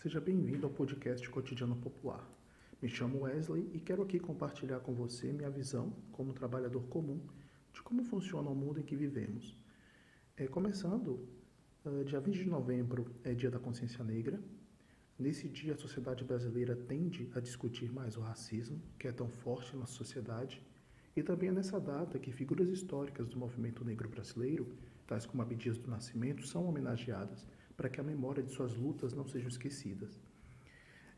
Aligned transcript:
Seja 0.00 0.20
bem-vindo 0.20 0.64
ao 0.64 0.72
podcast 0.72 1.28
Cotidiano 1.28 1.74
Popular. 1.74 2.24
Me 2.80 2.88
chamo 2.88 3.22
Wesley 3.22 3.68
e 3.74 3.80
quero 3.80 4.00
aqui 4.00 4.20
compartilhar 4.20 4.78
com 4.78 4.94
você 4.94 5.32
minha 5.32 5.50
visão 5.50 5.92
como 6.12 6.32
trabalhador 6.32 6.84
comum 6.84 7.20
de 7.72 7.82
como 7.82 8.04
funciona 8.04 8.48
o 8.48 8.54
mundo 8.54 8.78
em 8.78 8.84
que 8.84 8.94
vivemos. 8.94 9.56
É, 10.36 10.46
começando, 10.46 11.28
uh, 11.84 12.04
dia 12.04 12.20
20 12.20 12.44
de 12.44 12.48
novembro 12.48 13.12
é 13.24 13.34
Dia 13.34 13.50
da 13.50 13.58
Consciência 13.58 14.04
Negra. 14.04 14.40
Nesse 15.18 15.48
dia, 15.48 15.74
a 15.74 15.76
sociedade 15.76 16.22
brasileira 16.22 16.76
tende 16.76 17.28
a 17.34 17.40
discutir 17.40 17.90
mais 17.90 18.16
o 18.16 18.20
racismo, 18.20 18.80
que 19.00 19.08
é 19.08 19.12
tão 19.12 19.28
forte 19.28 19.74
na 19.74 19.86
sociedade, 19.86 20.62
e 21.16 21.24
também 21.24 21.48
é 21.48 21.52
nessa 21.52 21.80
data 21.80 22.20
que 22.20 22.30
figuras 22.30 22.68
históricas 22.68 23.26
do 23.26 23.36
movimento 23.36 23.84
negro 23.84 24.08
brasileiro, 24.08 24.78
tais 25.08 25.26
como 25.26 25.42
Abdias 25.42 25.76
do 25.76 25.90
Nascimento, 25.90 26.46
são 26.46 26.68
homenageadas 26.68 27.44
para 27.78 27.88
que 27.88 28.00
a 28.00 28.04
memória 28.04 28.42
de 28.42 28.50
suas 28.50 28.74
lutas 28.74 29.14
não 29.14 29.24
sejam 29.24 29.48
esquecidas. 29.48 30.20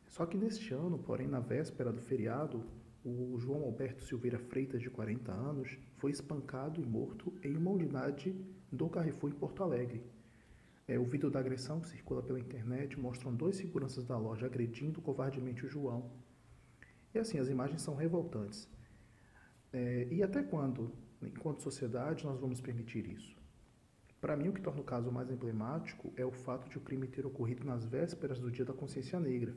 Só 0.07 0.27
que 0.27 0.37
neste 0.37 0.75
ano, 0.75 0.99
porém, 0.99 1.27
na 1.27 1.41
véspera 1.41 1.91
do 1.91 2.03
feriado, 2.03 2.63
o 3.03 3.39
João 3.39 3.65
Alberto 3.65 4.05
Silveira 4.05 4.39
Freitas, 4.39 4.83
de 4.83 4.91
40 4.91 5.33
anos, 5.33 5.79
foi 5.97 6.11
espancado 6.11 6.79
e 6.79 6.85
morto 6.85 7.33
em 7.43 7.57
uma 7.57 7.71
unidade 7.71 8.37
do 8.71 8.91
Carrefour 8.91 9.31
em 9.31 9.35
Porto 9.35 9.63
Alegre. 9.63 10.03
É, 10.87 10.99
o 10.99 11.05
vídeo 11.05 11.31
da 11.31 11.39
agressão 11.39 11.81
que 11.81 11.89
circula 11.89 12.23
pela 12.23 12.39
internet 12.39 13.01
mostra 13.01 13.31
dois 13.31 13.57
seguranças 13.57 14.05
da 14.05 14.19
loja 14.19 14.45
agredindo 14.45 15.01
covardemente 15.01 15.65
o 15.65 15.69
João. 15.69 16.11
E 17.15 17.19
assim, 17.19 17.39
as 17.39 17.49
imagens 17.49 17.81
são 17.81 17.95
revoltantes. 17.95 18.69
É, 19.73 20.07
e 20.11 20.23
até 20.23 20.43
quando, 20.43 20.93
enquanto 21.23 21.63
sociedade, 21.63 22.27
nós 22.27 22.39
vamos 22.39 22.61
permitir 22.61 23.07
isso? 23.09 23.40
Para 24.21 24.37
mim, 24.37 24.49
o 24.49 24.53
que 24.53 24.61
torna 24.61 24.83
o 24.83 24.85
caso 24.85 25.11
mais 25.11 25.31
emblemático 25.31 26.13
é 26.15 26.25
o 26.25 26.31
fato 26.31 26.69
de 26.69 26.77
o 26.77 26.81
crime 26.81 27.07
ter 27.09 27.25
ocorrido 27.25 27.65
nas 27.65 27.87
vésperas 27.87 28.39
do 28.39 28.51
Dia 28.51 28.67
da 28.67 28.75
Consciência 28.75 29.19
Negra. 29.19 29.55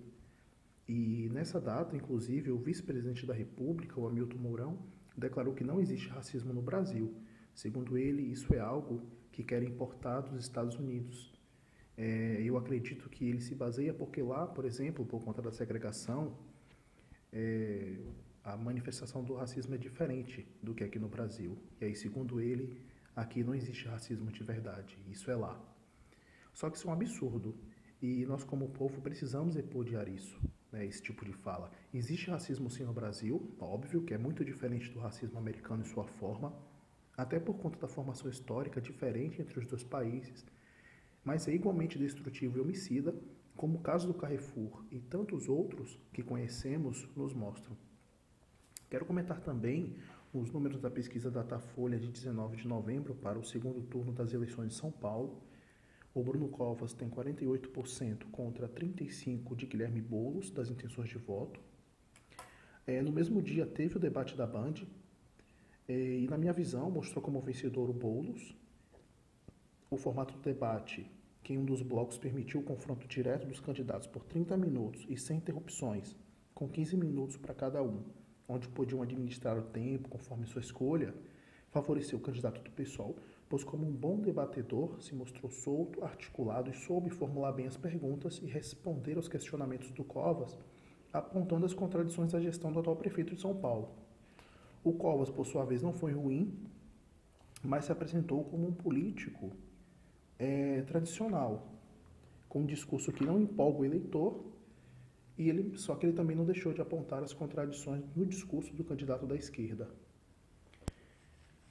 E 0.88 1.30
nessa 1.32 1.60
data, 1.60 1.96
inclusive, 1.96 2.50
o 2.50 2.58
vice-presidente 2.58 3.26
da 3.26 3.34
República, 3.34 4.00
o 4.00 4.08
Hamilton 4.08 4.38
Mourão, 4.38 4.80
declarou 5.18 5.54
que 5.54 5.64
não 5.64 5.82
existe 5.82 6.08
racismo 6.08 6.54
no 6.54 6.62
Brasil. 6.62 7.14
Segundo 7.54 7.98
ele, 7.98 8.22
isso 8.22 8.54
é 8.54 8.60
algo 8.60 9.02
que 9.32 9.44
quer 9.44 9.62
importar 9.64 10.22
dos 10.22 10.42
Estados 10.42 10.76
Unidos. 10.78 11.34
É, 11.98 12.42
eu 12.42 12.58
acredito 12.58 13.10
que 13.10 13.26
ele 13.26 13.42
se 13.42 13.54
baseia 13.54 13.94
porque 13.94 14.22
lá, 14.22 14.48
por 14.48 14.66
exemplo, 14.66 15.06
por 15.06 15.24
conta 15.24 15.42
da 15.42 15.52
segregação, 15.52 16.38
é, 17.32 17.98
a 18.44 18.58
manifestação 18.58 19.24
do 19.24 19.36
racismo 19.36 19.76
é 19.76 19.78
diferente 19.78 20.48
do 20.62 20.74
que 20.74 20.84
aqui 20.84 21.00
no 21.00 21.08
Brasil. 21.08 21.58
E 21.80 21.86
aí, 21.86 21.96
segundo 21.96 22.42
ele, 22.42 22.82
Aqui 23.16 23.44
não 23.44 23.54
existe 23.54 23.88
racismo 23.88 24.32
de 24.32 24.44
verdade, 24.44 24.98
isso 25.08 25.30
é 25.30 25.36
lá. 25.36 25.60
Só 26.54 26.70
que 26.70 26.78
isso 26.78 26.88
é 26.88 26.90
um 26.90 26.94
absurdo. 26.94 27.56
E 28.02 28.26
nós, 28.26 28.44
como 28.44 28.70
povo, 28.70 29.02
precisamos 29.02 29.56
repudiar 29.56 30.08
isso, 30.10 30.38
né, 30.72 30.86
esse 30.86 31.02
tipo 31.02 31.24
de 31.24 31.32
fala. 31.32 31.72
Existe 31.94 32.30
racismo 32.30 32.70
sim 32.70 32.84
no 32.84 32.92
Brasil, 32.92 33.56
óbvio, 33.60 34.04
que 34.04 34.14
é 34.14 34.18
muito 34.18 34.44
diferente 34.44 34.90
do 34.92 35.00
racismo 35.00 35.38
americano 35.38 35.84
em 35.84 35.86
sua 35.86 36.06
forma, 36.06 36.54
até 37.16 37.40
por 37.40 37.56
conta 37.56 37.80
da 37.80 37.88
formação 37.88 38.30
histórica 38.30 38.82
diferente 38.82 39.42
entre 39.42 39.58
os 39.58 39.66
dois 39.66 39.84
países, 39.84 40.46
mas 41.24 41.48
é 41.48 41.54
igualmente 41.54 41.98
destrutivo 41.98 42.58
e 42.58 42.62
homicida, 42.62 43.16
como 43.56 43.78
o 43.78 43.82
caso 43.82 44.08
do 44.08 44.14
Carrefour 44.14 44.84
e 44.92 45.00
tantos 45.00 45.48
outros 45.48 45.98
que 46.12 46.24
conhecemos 46.24 47.08
nos 47.16 47.34
mostram. 47.34 47.78
Quero 48.90 49.06
comentar 49.06 49.40
também 49.40 49.96
os 50.34 50.52
números 50.52 50.80
da 50.80 50.90
pesquisa 50.90 51.30
Datafolha 51.30 52.00
de 52.00 52.08
19 52.08 52.58
de 52.58 52.68
novembro 52.68 53.14
para 53.14 53.38
o 53.38 53.44
segundo 53.44 53.84
turno 53.84 54.12
das 54.12 54.34
eleições 54.34 54.70
de 54.70 54.74
São 54.74 54.92
Paulo. 54.92 55.44
O 56.12 56.24
Bruno 56.24 56.48
Covas 56.50 56.92
tem 56.92 57.08
48% 57.08 58.32
contra 58.32 58.68
35% 58.68 59.56
de 59.56 59.68
Guilherme 59.68 60.02
Boulos, 60.02 60.50
das 60.50 60.72
intenções 60.72 61.10
de 61.10 61.20
voto. 61.20 61.60
É, 62.88 63.00
no 63.02 63.12
mesmo 63.12 63.44
dia 63.44 63.66
teve 63.66 63.98
o 63.98 64.00
debate 64.00 64.36
da 64.36 64.48
Band, 64.48 64.74
é, 65.88 65.94
e 65.94 66.28
na 66.28 66.38
minha 66.38 66.52
visão 66.52 66.90
mostrou 66.90 67.24
como 67.24 67.40
vencedor 67.40 67.88
o 67.88 67.94
Boulos. 67.94 68.56
O 69.92 69.98
formato 69.98 70.34
do 70.34 70.42
debate, 70.42 71.06
que 71.44 71.54
em 71.54 71.60
um 71.60 71.66
dos 71.66 71.84
blocos 71.84 72.18
permitiu 72.18 72.62
o 72.62 72.64
confronto 72.64 73.08
direto 73.08 73.46
dos 73.46 73.60
candidatos 73.60 74.08
por 74.08 74.24
30 74.24 74.58
minutos 74.58 75.06
e 75.08 75.16
sem 75.16 75.38
interrupções, 75.38 76.16
com 76.56 76.68
15 76.68 76.98
minutos 76.98 77.38
para 77.38 77.54
cada 77.54 77.84
um 77.84 78.23
onde 78.48 78.68
podiam 78.68 79.02
administrar 79.02 79.58
o 79.58 79.64
tempo 79.64 80.10
conforme 80.10 80.46
sua 80.46 80.62
escolha, 80.62 81.14
favoreceu 81.70 82.20
o 82.20 82.22
candidato 82.22 82.62
do 82.62 82.72
PSOL, 82.72 83.16
pois 83.50 83.64
como 83.64 83.86
um 83.88 83.92
bom 83.92 84.20
debatedor 84.20 85.02
se 85.02 85.16
mostrou 85.16 85.52
solto, 85.52 86.04
articulado 86.04 86.70
e 86.70 86.74
soube 86.74 87.10
formular 87.10 87.52
bem 87.52 87.68
as 87.68 87.78
perguntas 87.78 88.40
e 88.42 88.46
responder 88.46 89.16
aos 89.16 89.28
questionamentos 89.28 89.92
do 89.92 90.04
Covas, 90.04 90.58
apontando 91.12 91.66
as 91.66 91.74
contradições 91.74 92.32
da 92.32 92.40
gestão 92.40 92.72
do 92.72 92.80
atual 92.80 92.96
prefeito 92.96 93.36
de 93.36 93.42
São 93.42 93.56
Paulo. 93.56 93.90
O 94.84 94.94
Covas, 94.94 95.30
por 95.30 95.46
sua 95.46 95.66
vez, 95.66 95.82
não 95.82 95.94
foi 95.94 96.12
ruim, 96.12 96.58
mas 97.64 97.86
se 97.86 97.92
apresentou 97.92 98.44
como 98.44 98.68
um 98.68 98.74
político 98.74 99.52
é, 100.38 100.82
tradicional, 100.82 101.68
com 102.50 102.60
um 102.60 102.66
discurso 102.66 103.12
que 103.12 103.24
não 103.24 103.40
empolga 103.40 103.80
o 103.80 103.86
eleitor 103.86 104.44
e 105.38 105.50
ele, 105.50 105.78
só 105.78 105.96
que 105.96 106.06
ele 106.06 106.14
também 106.14 106.36
não 106.36 106.46
deixou 106.46 106.74
de 106.74 106.82
apontar 106.82 107.24
as 107.24 107.34
contradições 107.34 108.04
no 108.16 108.26
discurso 108.26 108.74
do 108.74 108.84
candidato 108.84 109.26
da 109.26 109.36
esquerda. 109.36 109.90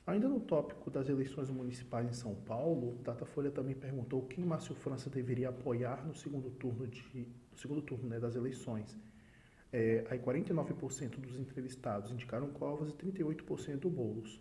Ainda 0.05 0.29
no 0.29 0.41
tópico 0.41 0.91
das 0.91 1.09
eleições 1.09 1.49
municipais 1.49 2.09
em 2.09 2.13
São 2.13 2.35
Paulo, 2.35 2.99
Datafolha 3.05 3.53
também 3.53 3.75
perguntou 3.75 4.27
quem 4.27 4.45
Márcio 4.45 4.75
França 4.75 5.09
deveria 5.09 5.51
apoiar 5.51 6.05
no 6.05 6.15
segundo 6.15 6.51
turno, 6.51 6.89
de, 6.89 7.29
no 7.53 7.57
segundo 7.57 7.81
turno 7.81 8.09
né, 8.09 8.19
das 8.19 8.35
eleições. 8.35 8.99
É, 9.73 10.05
aí 10.11 10.19
49% 10.19 11.21
dos 11.21 11.39
entrevistados 11.39 12.11
indicaram 12.11 12.51
Covas 12.51 12.91
e 12.91 12.93
38% 12.93 13.79
do 13.79 13.89
Boulos. 13.89 14.41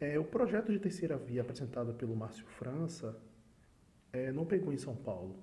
É, 0.00 0.18
o 0.18 0.24
projeto 0.24 0.72
de 0.72 0.80
terceira 0.80 1.16
via 1.16 1.42
apresentado 1.42 1.94
pelo 1.94 2.16
Márcio 2.16 2.44
França 2.46 3.16
é, 4.12 4.32
não 4.32 4.44
pegou 4.44 4.72
em 4.72 4.78
São 4.78 4.96
Paulo. 4.96 5.36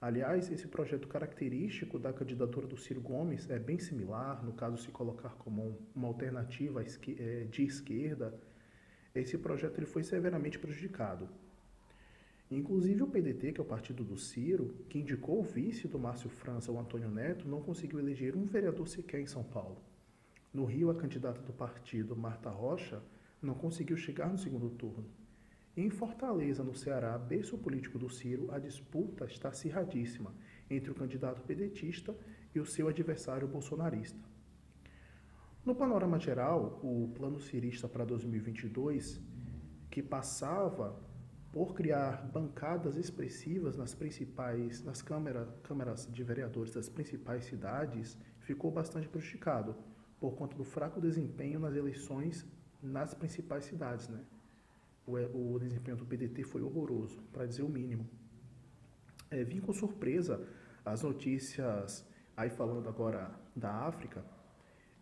Aliás, 0.00 0.50
esse 0.50 0.68
projeto 0.68 1.08
característico 1.08 1.98
da 1.98 2.12
candidatura 2.12 2.66
do 2.66 2.76
Ciro 2.76 3.00
Gomes 3.00 3.48
é 3.48 3.58
bem 3.58 3.78
similar, 3.78 4.44
no 4.44 4.52
caso 4.52 4.76
se 4.76 4.90
colocar 4.90 5.30
como 5.36 5.78
uma 5.94 6.08
alternativa 6.08 6.82
é, 6.82 7.44
de 7.44 7.64
esquerda, 7.64 8.38
esse 9.14 9.38
projeto 9.38 9.78
ele 9.78 9.86
foi 9.86 10.02
severamente 10.02 10.58
prejudicado. 10.58 11.28
Inclusive 12.50 13.02
o 13.02 13.06
PDT, 13.06 13.52
que 13.52 13.60
é 13.60 13.64
o 13.64 13.66
partido 13.66 14.04
do 14.04 14.18
Ciro, 14.18 14.84
que 14.88 14.98
indicou 14.98 15.40
o 15.40 15.42
vice 15.42 15.88
do 15.88 15.98
Márcio 15.98 16.28
França, 16.28 16.70
o 16.70 16.78
Antônio 16.78 17.10
Neto, 17.10 17.48
não 17.48 17.62
conseguiu 17.62 17.98
eleger 17.98 18.36
um 18.36 18.44
vereador 18.44 18.86
sequer 18.86 19.20
em 19.20 19.26
São 19.26 19.42
Paulo. 19.42 19.80
No 20.52 20.64
Rio, 20.64 20.90
a 20.90 20.94
candidata 20.94 21.40
do 21.40 21.52
partido, 21.52 22.14
Marta 22.14 22.50
Rocha, 22.50 23.02
não 23.40 23.54
conseguiu 23.54 23.96
chegar 23.96 24.28
no 24.28 24.38
segundo 24.38 24.70
turno. 24.70 25.06
Em 25.76 25.90
Fortaleza, 25.90 26.62
no 26.62 26.72
Ceará, 26.72 27.18
berço 27.18 27.58
político 27.58 27.98
do 27.98 28.08
Ciro, 28.08 28.48
a 28.52 28.60
disputa 28.60 29.24
está 29.24 29.48
acirradíssima 29.48 30.32
entre 30.70 30.92
o 30.92 30.94
candidato 30.94 31.42
pedetista 31.42 32.16
e 32.54 32.60
o 32.60 32.66
seu 32.66 32.86
adversário 32.86 33.48
bolsonarista. 33.48 34.20
No 35.64 35.74
panorama 35.74 36.16
geral, 36.20 36.78
o 36.80 37.10
plano 37.16 37.40
cirista 37.40 37.88
para 37.88 38.04
2022, 38.04 39.20
que 39.90 40.00
passava 40.00 40.96
por 41.50 41.74
criar 41.74 42.24
bancadas 42.32 42.96
expressivas 42.96 43.76
nas 43.76 43.94
principais, 43.96 44.80
nas 44.84 45.02
câmara, 45.02 45.48
câmaras 45.64 46.08
de 46.12 46.22
vereadores 46.22 46.72
das 46.72 46.88
principais 46.88 47.46
cidades, 47.46 48.16
ficou 48.38 48.70
bastante 48.70 49.08
prejudicado 49.08 49.74
por 50.20 50.36
conta 50.36 50.56
do 50.56 50.64
fraco 50.64 51.00
desempenho 51.00 51.58
nas 51.58 51.74
eleições 51.74 52.46
nas 52.80 53.12
principais 53.12 53.64
cidades, 53.64 54.08
né? 54.08 54.20
O, 55.06 55.54
o 55.54 55.58
desempenho 55.58 55.96
do 55.96 56.04
PDT 56.04 56.44
foi 56.44 56.62
horroroso, 56.62 57.20
para 57.32 57.46
dizer 57.46 57.62
o 57.62 57.68
mínimo. 57.68 58.06
É, 59.30 59.42
vim 59.44 59.60
com 59.60 59.72
surpresa 59.72 60.46
as 60.84 61.02
notícias, 61.02 62.06
aí 62.36 62.50
falando 62.50 62.88
agora 62.88 63.30
da 63.54 63.70
África, 63.70 64.24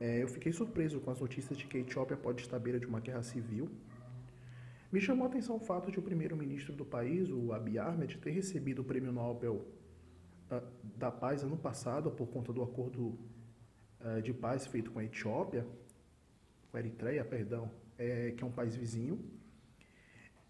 é, 0.00 0.23
eu 0.23 0.29
fiquei 0.29 0.53
surpreso 0.53 1.00
com 1.00 1.11
as 1.11 1.21
notícias 1.21 1.56
de 1.56 1.67
que 1.67 1.76
a 1.76 1.81
Etiópia 1.81 2.17
pode 2.17 2.43
estar 2.43 2.56
à 2.56 2.59
beira 2.59 2.81
de 2.81 2.87
uma 2.87 3.00
guerra 3.00 3.23
civil. 3.23 3.71
Me 4.91 5.00
chamou 5.00 5.26
a 5.26 5.31
atenção 5.31 5.56
o 5.56 5.61
fato 5.61 5.91
de 5.91 5.99
o 5.99 6.03
primeiro-ministro 6.03 6.75
do 6.75 6.85
país, 6.85 7.31
o 7.31 7.53
Abiy 7.53 7.79
Ahmed, 7.79 8.19
ter 8.19 8.31
recebido 8.31 8.82
o 8.82 8.85
prêmio 8.85 9.12
Nobel 9.12 9.65
uh, 10.50 10.62
da 10.97 11.11
Paz 11.11 11.43
ano 11.43 11.56
passado 11.56 12.11
por 12.11 12.26
conta 12.26 12.53
do 12.53 12.62
acordo 12.62 13.19
uh, 14.00 14.21
de 14.23 14.35
paz 14.35 14.67
feito 14.67 14.91
com 14.91 14.99
a 14.99 15.05
Etiópia, 15.05 15.67
com 16.71 16.76
a 16.76 16.81
Eritreia, 16.81 17.25
perdão, 17.25 17.71
é, 17.97 18.32
que 18.32 18.43
é 18.43 18.47
um 18.47 18.50
país 18.50 18.75
vizinho. 18.75 19.19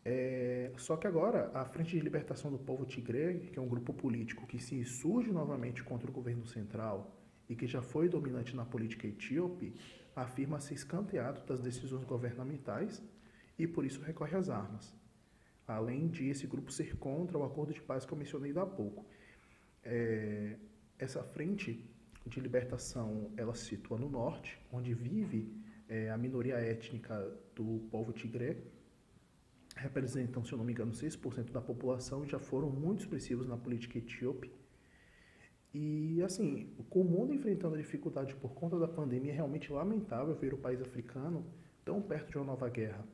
É, 0.05 0.73
só 0.77 0.97
que 0.97 1.07
agora, 1.07 1.51
a 1.55 1.65
Frente 1.65 1.91
de 1.91 2.01
Libertação 2.01 2.51
do 2.51 2.59
Povo 2.59 2.85
Tigre, 2.85 3.51
que 3.53 3.59
é 3.59 3.63
um 3.63 3.69
grupo 3.69 3.95
político 3.95 4.47
que 4.47 4.59
se 4.59 4.75
insurge 4.75 5.31
novamente 5.31 5.83
contra 5.85 6.11
o 6.11 6.13
governo 6.13 6.45
central 6.47 7.17
e 7.49 7.55
que 7.55 7.67
já 7.67 7.83
foi 7.83 8.09
dominante 8.09 8.57
na 8.57 8.65
política 8.65 9.07
etíope, 9.07 9.75
afirma 10.15 10.61
ser 10.61 10.75
escanteado 10.75 11.45
das 11.47 11.61
decisões 11.61 12.05
governamentais 12.05 13.03
e 13.59 13.67
por 13.67 13.85
isso 13.85 14.03
recorre 14.03 14.37
às 14.37 14.49
armas. 14.49 14.95
Além 15.67 16.09
de 16.09 16.29
esse 16.29 16.47
grupo 16.47 16.73
ser 16.73 16.97
contra 16.97 17.39
o 17.39 17.45
acordo 17.45 17.73
de 17.73 17.81
paz 17.81 18.05
que 18.05 18.13
eu 18.13 18.19
mencionei 18.19 18.53
há 18.59 18.67
pouco. 18.67 19.07
É, 19.85 20.57
essa 20.99 21.23
frente 21.23 21.89
de 22.27 22.41
libertação 22.41 23.33
ela 23.37 23.55
se 23.55 23.67
situa 23.67 23.99
no 23.99 24.09
norte, 24.09 24.59
onde 24.73 24.93
vive 24.95 25.53
é, 25.89 26.11
a 26.11 26.17
minoria 26.17 26.57
étnica 26.57 27.15
do 27.55 27.87
povo 27.91 28.13
tigré, 28.13 28.57
representam, 29.77 30.45
se 30.45 30.53
eu 30.53 30.59
não 30.59 30.65
me 30.65 30.73
engano, 30.73 30.93
6% 30.93 31.51
da 31.51 31.61
população 31.61 32.27
já 32.27 32.39
foram 32.39 32.71
muito 32.71 33.01
expressivos 33.01 33.47
na 33.47 33.57
política 33.57 33.99
etíope. 33.99 34.53
E, 35.75 36.23
assim, 36.23 36.75
com 36.91 37.01
o 37.01 37.05
mundo 37.05 37.33
enfrentando 37.33 37.77
dificuldade 37.77 38.35
por 38.37 38.53
conta 38.53 38.79
da 38.79 38.87
pandemia, 38.87 39.33
é 39.33 39.35
realmente 39.35 39.73
lamentável 39.73 40.35
ver 40.35 40.53
o 40.53 40.59
país 40.59 40.81
africano 40.83 41.47
tão 41.85 42.03
perto 42.03 42.31
de 42.31 42.37
uma 42.37 42.45
nova 42.45 42.69
guerra. 42.69 43.05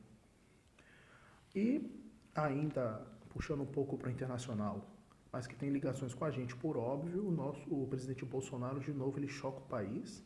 E, 1.55 1.89
ainda 2.35 3.07
puxando 3.29 3.61
um 3.61 3.65
pouco 3.65 3.97
para 3.97 4.09
o 4.09 4.11
internacional, 4.11 4.99
mas 5.31 5.47
que 5.47 5.55
tem 5.55 5.69
ligações 5.69 6.13
com 6.13 6.25
a 6.25 6.31
gente, 6.31 6.55
por 6.55 6.75
óbvio, 6.75 7.25
o 7.25 7.31
nosso 7.31 7.61
o 7.71 7.87
presidente 7.87 8.25
Bolsonaro, 8.25 8.79
de 8.79 8.91
novo, 8.91 9.17
ele 9.17 9.27
choca 9.27 9.59
o 9.59 9.67
país, 9.67 10.23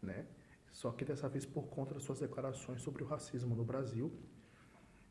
né? 0.00 0.26
Só 0.70 0.92
que 0.92 1.04
dessa 1.04 1.28
vez 1.28 1.44
por 1.44 1.66
conta 1.68 1.94
das 1.94 2.04
suas 2.04 2.20
declarações 2.20 2.82
sobre 2.82 3.02
o 3.02 3.06
racismo 3.06 3.56
no 3.56 3.64
Brasil. 3.64 4.12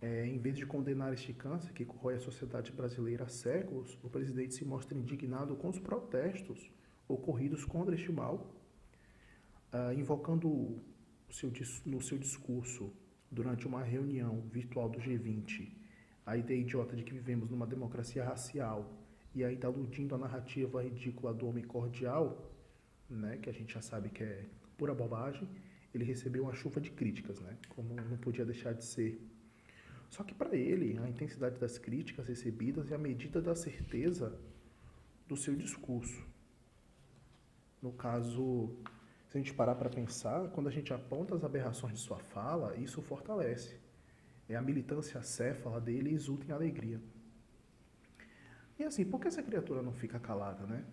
É, 0.01 0.27
em 0.27 0.37
vez 0.37 0.57
de 0.57 0.65
condenar 0.65 1.11
este 1.13 1.33
câncer 1.33 1.73
que 1.73 1.83
corrói 1.83 2.15
a 2.15 2.19
sociedade 2.19 2.71
brasileira 2.71 3.23
há 3.23 3.27
séculos, 3.27 3.97
o 4.03 4.09
presidente 4.09 4.53
se 4.53 4.63
mostra 4.63 4.97
indignado 4.97 5.55
com 5.55 5.69
os 5.69 5.79
protestos 5.79 6.71
ocorridos 7.07 7.65
contra 7.65 7.95
este 7.95 8.11
mal, 8.11 8.53
ah, 9.71 9.93
invocando 9.93 10.79
seu, 11.29 11.51
no 11.85 11.99
seu 12.01 12.17
discurso 12.17 12.93
durante 13.31 13.65
uma 13.65 13.81
reunião 13.83 14.41
virtual 14.51 14.87
do 14.87 14.99
G20 14.99 15.77
a 16.27 16.35
ideia 16.35 16.59
idiota 16.59 16.93
de 16.93 17.03
que 17.03 17.13
vivemos 17.13 17.49
numa 17.49 17.65
democracia 17.65 18.21
racial 18.21 18.93
e 19.33 19.45
ainda 19.45 19.65
aludindo 19.65 20.13
à 20.13 20.17
narrativa 20.17 20.83
ridícula 20.83 21.33
do 21.33 21.47
homem 21.47 21.63
cordial, 21.63 22.51
né, 23.09 23.37
que 23.37 23.49
a 23.49 23.53
gente 23.53 23.73
já 23.73 23.81
sabe 23.81 24.09
que 24.09 24.23
é 24.23 24.45
pura 24.77 24.93
bobagem, 24.93 25.47
ele 25.93 26.03
recebeu 26.03 26.43
uma 26.43 26.53
chuva 26.53 26.81
de 26.81 26.91
críticas, 26.91 27.39
né, 27.39 27.57
como 27.69 27.95
não 27.95 28.17
podia 28.17 28.45
deixar 28.45 28.73
de 28.73 28.83
ser. 28.83 29.21
Só 30.09 30.23
que 30.23 30.33
para 30.33 30.55
ele, 30.55 30.97
a 30.99 31.09
intensidade 31.09 31.59
das 31.59 31.77
críticas 31.77 32.27
recebidas 32.27 32.91
é 32.91 32.95
a 32.95 32.99
medida 32.99 33.41
da 33.41 33.55
certeza 33.55 34.39
do 35.27 35.35
seu 35.35 35.55
discurso. 35.55 36.25
No 37.81 37.91
caso, 37.91 38.75
se 39.27 39.37
a 39.37 39.41
gente 39.41 39.53
parar 39.53 39.75
para 39.75 39.89
pensar, 39.89 40.49
quando 40.49 40.67
a 40.67 40.71
gente 40.71 40.93
aponta 40.93 41.35
as 41.35 41.43
aberrações 41.43 41.93
de 41.93 41.99
sua 41.99 42.17
fala, 42.17 42.75
isso 42.77 43.01
fortalece. 43.01 43.79
É 44.47 44.55
a 44.55 44.61
militância 44.61 45.21
céfala 45.21 45.81
dele 45.81 46.13
exulta 46.13 46.45
em 46.47 46.51
alegria. 46.51 47.01
E 48.79 48.83
assim, 48.83 49.03
por 49.03 49.19
que 49.19 49.27
essa 49.27 49.43
criatura 49.43 49.81
não 49.81 49.91
fica 49.93 50.19
calada, 50.19 50.65
né? 50.65 50.85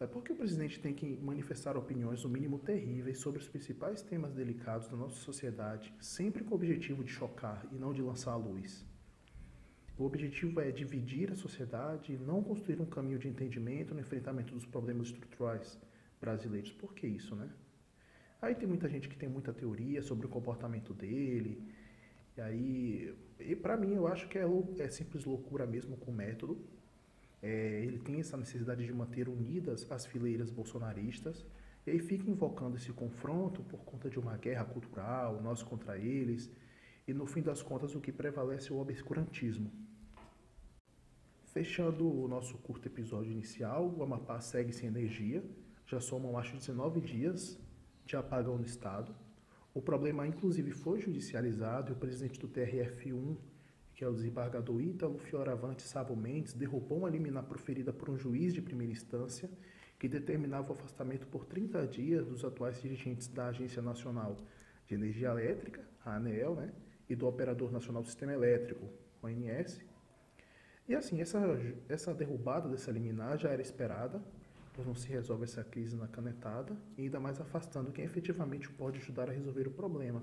É 0.00 0.06
porque 0.06 0.32
o 0.32 0.36
presidente 0.36 0.80
tem 0.80 0.92
que 0.92 1.16
manifestar 1.16 1.76
opiniões, 1.76 2.24
no 2.24 2.28
mínimo 2.28 2.58
terríveis, 2.58 3.18
sobre 3.18 3.40
os 3.40 3.48
principais 3.48 4.02
temas 4.02 4.34
delicados 4.34 4.88
da 4.88 4.96
nossa 4.96 5.14
sociedade, 5.16 5.94
sempre 6.00 6.42
com 6.42 6.52
o 6.52 6.56
objetivo 6.56 7.04
de 7.04 7.12
chocar 7.12 7.64
e 7.70 7.76
não 7.76 7.92
de 7.92 8.02
lançar 8.02 8.32
a 8.32 8.36
luz. 8.36 8.84
O 9.96 10.04
objetivo 10.04 10.60
é 10.60 10.72
dividir 10.72 11.30
a 11.30 11.36
sociedade 11.36 12.12
e 12.12 12.18
não 12.18 12.42
construir 12.42 12.80
um 12.80 12.86
caminho 12.86 13.18
de 13.18 13.28
entendimento 13.28 13.94
no 13.94 14.00
enfrentamento 14.00 14.52
dos 14.52 14.66
problemas 14.66 15.06
estruturais 15.06 15.78
brasileiros. 16.20 16.72
Por 16.72 16.92
que 16.92 17.06
isso, 17.06 17.36
né? 17.36 17.48
Aí 18.42 18.56
tem 18.56 18.66
muita 18.66 18.88
gente 18.88 19.08
que 19.08 19.16
tem 19.16 19.28
muita 19.28 19.52
teoria 19.52 20.02
sobre 20.02 20.26
o 20.26 20.28
comportamento 20.28 20.92
dele. 20.92 21.62
E 22.36 22.40
aí, 22.40 23.16
e 23.38 23.54
para 23.54 23.76
mim, 23.76 23.94
eu 23.94 24.08
acho 24.08 24.28
que 24.28 24.36
é, 24.36 24.44
é 24.80 24.88
simples 24.88 25.24
loucura 25.24 25.64
mesmo 25.64 25.96
com 25.96 26.10
método 26.10 26.60
é, 27.44 27.84
ele 27.84 27.98
tem 27.98 28.20
essa 28.20 28.38
necessidade 28.38 28.86
de 28.86 28.92
manter 28.92 29.28
unidas 29.28 29.86
as 29.92 30.06
fileiras 30.06 30.50
bolsonaristas 30.50 31.44
e 31.86 31.90
aí 31.90 31.98
fica 31.98 32.30
invocando 32.30 32.78
esse 32.78 32.90
confronto 32.90 33.62
por 33.64 33.84
conta 33.84 34.08
de 34.08 34.18
uma 34.18 34.34
guerra 34.38 34.64
cultural, 34.64 35.42
nós 35.42 35.62
contra 35.62 35.98
eles, 35.98 36.50
e 37.06 37.12
no 37.12 37.26
fim 37.26 37.42
das 37.42 37.60
contas 37.60 37.94
o 37.94 38.00
que 38.00 38.10
prevalece 38.10 38.72
é 38.72 38.74
o 38.74 38.78
obscurantismo. 38.78 39.70
Fechando 41.52 42.10
o 42.10 42.26
nosso 42.26 42.56
curto 42.56 42.88
episódio 42.88 43.30
inicial, 43.30 43.94
o 43.94 44.02
Amapá 44.02 44.40
segue 44.40 44.72
sem 44.72 44.88
energia, 44.88 45.44
já 45.86 46.00
somam 46.00 46.38
acho 46.38 46.56
19 46.56 47.02
dias 47.02 47.60
de 48.06 48.16
apagão 48.16 48.56
no 48.56 48.64
estado. 48.64 49.14
O 49.74 49.82
problema 49.82 50.26
inclusive 50.26 50.70
foi 50.70 50.98
judicializado 50.98 51.92
e 51.92 51.92
o 51.92 51.96
presidente 51.96 52.40
do 52.40 52.48
TRF1 52.48 53.36
que 53.94 54.04
é 54.04 54.08
o 54.08 54.12
desembargador 54.12 54.80
Ítalo 54.80 55.18
Fioravante 55.18 55.82
Sabo 55.82 56.16
Mendes, 56.16 56.52
derrubou 56.52 56.98
uma 56.98 57.08
liminar 57.08 57.44
proferida 57.44 57.92
por 57.92 58.10
um 58.10 58.18
juiz 58.18 58.52
de 58.52 58.60
primeira 58.60 58.92
instância 58.92 59.48
que 59.98 60.08
determinava 60.08 60.70
o 60.70 60.72
afastamento 60.72 61.26
por 61.28 61.44
30 61.44 61.86
dias 61.86 62.26
dos 62.26 62.44
atuais 62.44 62.82
dirigentes 62.82 63.28
da 63.28 63.46
Agência 63.46 63.80
Nacional 63.80 64.36
de 64.86 64.94
Energia 64.94 65.28
Elétrica, 65.28 65.80
a 66.04 66.16
ANEEL, 66.16 66.56
né, 66.56 66.72
e 67.08 67.14
do 67.14 67.26
Operador 67.26 67.70
Nacional 67.70 68.02
do 68.02 68.08
Sistema 68.08 68.32
Elétrico, 68.32 68.86
ONS. 69.22 69.80
E 70.88 70.94
assim, 70.94 71.20
essa, 71.20 71.40
essa 71.88 72.12
derrubada 72.12 72.68
dessa 72.68 72.90
liminar 72.90 73.38
já 73.38 73.50
era 73.50 73.62
esperada, 73.62 74.20
pois 74.74 74.86
não 74.86 74.94
se 74.94 75.08
resolve 75.08 75.44
essa 75.44 75.62
crise 75.62 75.96
na 75.96 76.08
canetada, 76.08 76.76
e 76.98 77.02
ainda 77.02 77.20
mais 77.20 77.40
afastando 77.40 77.92
quem 77.92 78.04
efetivamente 78.04 78.68
pode 78.70 78.98
ajudar 78.98 79.30
a 79.30 79.32
resolver 79.32 79.68
o 79.68 79.70
problema. 79.70 80.22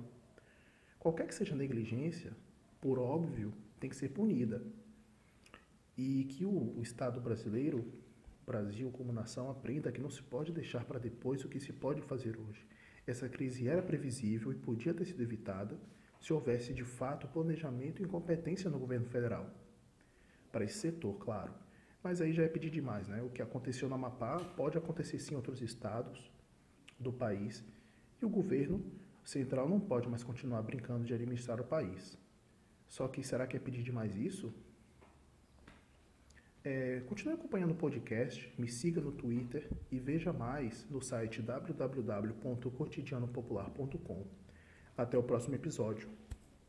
Qualquer 1.00 1.26
que 1.26 1.34
seja 1.34 1.56
a 1.56 1.58
negligência, 1.58 2.34
por 2.82 3.00
óbvio, 3.00 3.54
tem 3.80 3.90
que 3.90 3.96
ser 3.96 4.10
punida. 4.10 4.62
E 5.98 6.26
que 6.26 6.44
o, 6.44 6.78
o 6.78 6.82
Estado 6.82 7.22
brasileiro, 7.22 7.86
Brasil 8.46 8.90
como 8.92 9.14
nação, 9.14 9.50
aprenda 9.50 9.92
que 9.92 10.02
não 10.02 10.10
se 10.10 10.24
pode 10.24 10.52
deixar 10.52 10.84
para 10.84 11.00
depois 11.00 11.46
o 11.46 11.50
que 11.50 11.60
se 11.60 11.72
pode 11.72 12.02
fazer 12.02 12.38
hoje. 12.38 12.66
Essa 13.06 13.30
crise 13.30 13.68
era 13.68 13.82
previsível 13.82 14.52
e 14.52 14.56
podia 14.56 14.94
ter 14.94 15.06
sido 15.06 15.22
evitada 15.22 15.80
se 16.20 16.34
houvesse 16.34 16.74
de 16.74 16.84
fato 16.84 17.28
planejamento 17.28 18.02
e 18.02 18.06
incompetência 18.06 18.70
no 18.70 18.80
governo 18.80 19.08
federal. 19.08 19.50
Para 20.52 20.66
esse 20.66 20.80
setor, 20.80 21.18
claro. 21.20 21.54
Mas 22.04 22.20
aí 22.20 22.34
já 22.34 22.44
é 22.44 22.48
pedir 22.48 22.72
demais, 22.72 23.08
né? 23.08 23.22
O 23.22 23.30
que 23.30 23.42
aconteceu 23.42 23.88
no 23.88 23.96
Amapá 23.96 24.40
pode 24.40 24.78
acontecer 24.78 25.20
sim 25.20 25.34
em 25.34 25.38
outros 25.38 25.62
estados 25.62 26.32
do 27.00 27.14
país. 27.14 27.64
E 28.22 28.26
o 28.26 28.30
governo 28.30 28.84
central 29.24 29.70
não 29.70 29.80
pode 29.80 30.10
mais 30.10 30.24
continuar 30.24 30.62
brincando 30.64 31.06
de 31.06 31.14
administrar 31.14 31.60
o 31.62 31.64
país. 31.64 32.18
Só 32.92 33.08
que 33.08 33.24
será 33.24 33.48
que 33.48 33.56
é 33.56 33.60
pedir 33.60 33.84
demais 33.84 34.18
isso? 34.18 34.54
É, 36.62 37.00
continue 37.08 37.36
acompanhando 37.36 37.72
o 37.72 37.76
podcast, 37.76 38.54
me 38.58 38.68
siga 38.68 39.00
no 39.00 39.14
Twitter 39.14 39.70
e 39.90 39.98
veja 39.98 40.34
mais 40.34 40.86
no 40.90 41.02
site 41.02 41.42
www.cotidianopopular.com. 41.42 44.28
Até 44.98 45.18
o 45.18 45.24
próximo 45.24 45.56
episódio. 45.56 46.10